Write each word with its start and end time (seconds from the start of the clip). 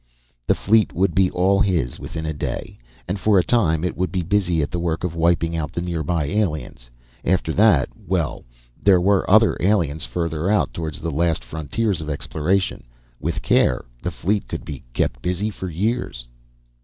The 0.47 0.55
fleet 0.55 0.93
would 0.93 1.13
be 1.13 1.29
all 1.29 1.59
his 1.59 1.99
within 1.99 2.25
a 2.25 2.33
day. 2.33 2.79
And 3.07 3.19
for 3.19 3.37
a 3.37 3.43
time, 3.43 3.83
it 3.83 3.95
would 3.95 4.11
be 4.11 4.23
busy 4.23 4.63
at 4.63 4.71
the 4.71 4.79
work 4.79 5.03
of 5.03 5.13
wiping 5.15 5.55
out 5.55 5.71
the 5.73 5.79
nearby 5.83 6.25
aliens. 6.25 6.89
After 7.23 7.53
that 7.53 7.87
well, 8.07 8.43
there 8.81 8.99
were 8.99 9.29
other 9.29 9.57
aliens 9.59 10.03
further 10.03 10.49
out 10.49 10.73
toward 10.73 10.95
the 10.95 11.11
last 11.11 11.43
frontiers 11.43 12.01
of 12.01 12.09
exploration. 12.09 12.87
With 13.19 13.43
care, 13.43 13.85
the 14.01 14.09
fleet 14.09 14.47
could 14.47 14.65
be 14.65 14.83
kept 14.91 15.21
busy 15.21 15.51
for 15.51 15.69
years. 15.69 16.25